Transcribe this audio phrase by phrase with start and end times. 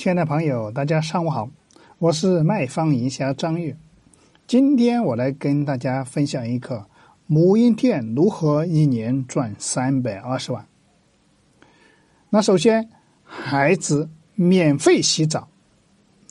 [0.00, 1.50] 亲爱的朋友，大家上午好，
[1.98, 3.76] 我是卖方营销张玉。
[4.46, 6.86] 今天我来跟大家分享一个
[7.26, 10.66] 母婴店如何一年赚三百二十万。
[12.30, 12.88] 那首先，
[13.24, 15.50] 孩子免费洗澡，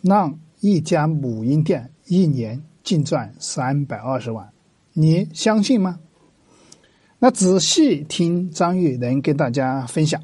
[0.02, 4.50] 让一家母婴店一年净赚三百二十万，
[4.94, 6.00] 你相信吗？
[7.20, 10.20] 那仔细听张玉能跟大家分享。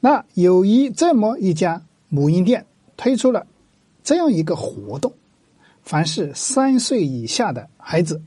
[0.00, 1.82] 那有一这么一家
[2.14, 2.64] 母婴店
[2.96, 3.44] 推出了
[4.04, 5.12] 这样一个活动，
[5.82, 8.22] 凡是三岁以下的孩子，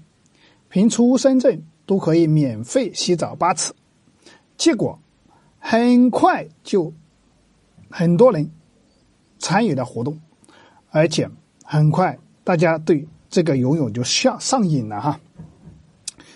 [0.67, 3.73] 凭出生证都可以免费洗澡八次。
[4.57, 4.99] 结果
[5.57, 6.91] 很快就
[7.89, 8.51] 很多人
[9.39, 10.19] 参与了活动，
[10.89, 11.29] 而且
[11.63, 15.17] 很快大家对这个游泳就上上瘾了哈。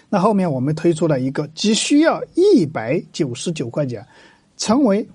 [0.07, 4.07] 那后面我们推出了一个，只需要一百九十九块钱，
[4.55, 5.05] 成为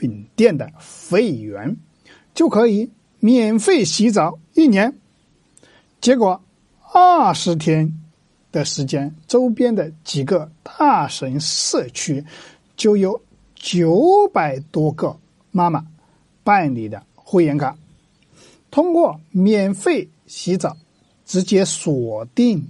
[0.00, 0.72] 本店的
[1.10, 1.76] 会员，
[2.34, 4.98] 就可以免费洗澡一年。
[6.00, 6.42] 结果
[6.94, 8.00] 二十天
[8.50, 12.24] 的时间，周边的几个大神社区
[12.78, 13.20] 就有
[13.54, 15.14] 九百多个
[15.50, 15.86] 妈妈
[16.42, 17.76] 办理的会员卡，
[18.70, 20.74] 通过免费洗澡，
[21.26, 22.66] 直接锁定。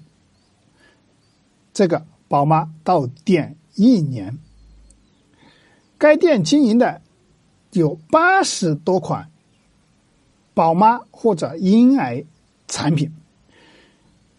[1.72, 4.36] 这个宝妈到店一年，
[5.97, 7.00] 该店经营的
[7.72, 9.30] 有八十多款
[10.54, 12.24] 宝妈或者婴儿
[12.66, 13.12] 产品，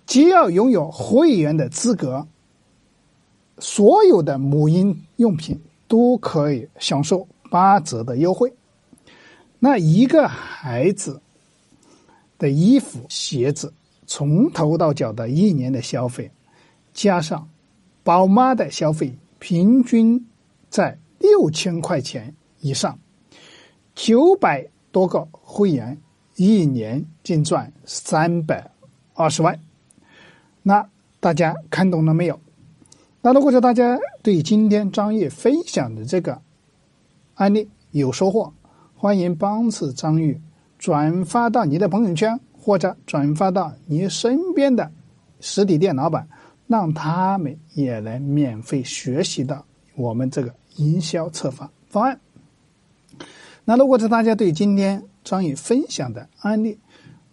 [0.06, 2.28] 只要拥有会员的资格，
[3.60, 8.54] 所有的母婴用品都可以享受八折的优惠。
[9.60, 11.22] 那一个孩子
[12.38, 13.74] 的衣服、鞋子，
[14.08, 16.30] 从头到脚的一年的消费。
[16.94, 17.48] 加上
[18.04, 20.28] 宝妈的消费，平均
[20.70, 23.00] 在六千块钱以上，
[24.02, 25.96] 九百多个会员
[26.36, 28.72] 一年净赚三百
[29.14, 29.60] 二十万。
[30.64, 32.40] 那大家看懂了没有？
[33.22, 36.42] 那如果说大家对今天张玉分享的这个
[37.36, 38.52] 案例有收获，
[38.96, 40.42] 欢迎帮助张玉
[40.80, 44.92] 转发到你的朋友圈，或者转发到你身边的
[45.40, 46.28] 实体店老板。
[46.66, 49.64] 让他们也能免费学习到
[49.96, 52.20] 我们这个营销策划方案。
[53.64, 56.80] 那如果是大家对今天张宇分享的案例，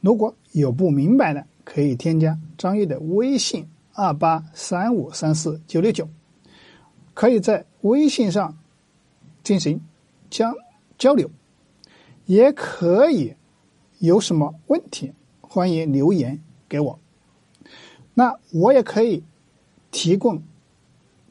[0.01, 6.09] 如果有不明白的，可以添加张宇的微信二八三五三四九六九，
[7.15, 8.57] 可以在微信上
[9.43, 9.81] 进行
[10.31, 10.55] 交
[10.99, 11.31] 交流，
[12.27, 13.35] 也可以
[13.99, 16.99] 有什么问题，欢迎留言给我。
[18.15, 19.25] 那我也可以
[19.91, 20.43] 提供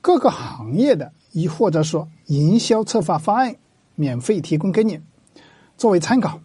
[0.01, 3.55] 各个行业的，亦或者说营销策划方案，
[3.97, 5.01] 免费提供给你
[5.75, 6.39] 作为参考。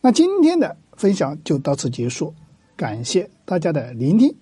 [0.00, 2.32] 那今天的分享就到此结束，
[2.76, 4.34] 感谢大家的聆听。